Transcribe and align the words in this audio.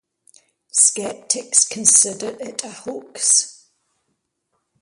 Skeptics 0.73 1.63
consider 1.63 2.35
it 2.41 2.63
a 2.63 2.71
hoax. 2.71 3.69